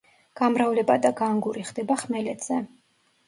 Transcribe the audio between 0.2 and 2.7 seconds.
გამრავლება და განგური ხდება ხმელეთზე.